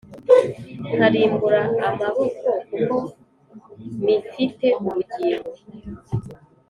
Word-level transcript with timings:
Nkarimbura 0.95 1.61
amaboko 1.89 2.49
kuko 2.67 2.97
mifite 4.05 4.67
ubugingo 4.87 5.51